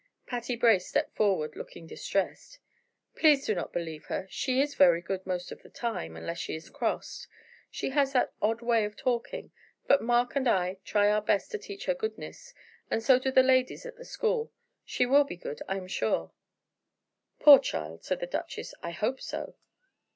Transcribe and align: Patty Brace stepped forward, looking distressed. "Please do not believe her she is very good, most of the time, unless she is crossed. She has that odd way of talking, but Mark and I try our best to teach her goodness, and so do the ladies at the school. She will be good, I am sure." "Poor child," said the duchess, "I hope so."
Patty 0.25 0.55
Brace 0.55 0.87
stepped 0.87 1.15
forward, 1.15 1.55
looking 1.55 1.85
distressed. 1.85 2.57
"Please 3.15 3.45
do 3.45 3.53
not 3.53 3.71
believe 3.71 4.05
her 4.05 4.25
she 4.31 4.59
is 4.59 4.73
very 4.73 4.99
good, 4.99 5.27
most 5.27 5.51
of 5.51 5.61
the 5.61 5.69
time, 5.69 6.15
unless 6.17 6.39
she 6.39 6.55
is 6.55 6.71
crossed. 6.71 7.27
She 7.69 7.89
has 7.91 8.11
that 8.13 8.33
odd 8.41 8.63
way 8.63 8.83
of 8.83 8.95
talking, 8.95 9.51
but 9.85 10.01
Mark 10.01 10.35
and 10.35 10.49
I 10.49 10.79
try 10.85 11.11
our 11.11 11.21
best 11.21 11.51
to 11.51 11.59
teach 11.59 11.85
her 11.85 11.93
goodness, 11.93 12.51
and 12.89 13.03
so 13.03 13.19
do 13.19 13.29
the 13.29 13.43
ladies 13.43 13.85
at 13.85 13.97
the 13.97 14.03
school. 14.05 14.51
She 14.83 15.05
will 15.05 15.23
be 15.23 15.37
good, 15.37 15.61
I 15.67 15.77
am 15.77 15.85
sure." 15.85 16.31
"Poor 17.39 17.59
child," 17.59 18.03
said 18.03 18.21
the 18.21 18.25
duchess, 18.25 18.73
"I 18.81 18.89
hope 18.93 19.21
so." 19.21 19.53